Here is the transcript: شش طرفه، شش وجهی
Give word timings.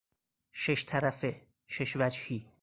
شش 0.51 0.85
طرفه، 0.85 1.41
شش 1.67 1.95
وجهی 1.95 2.47